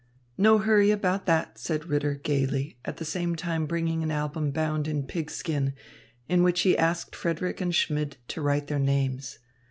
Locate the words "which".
6.41-6.61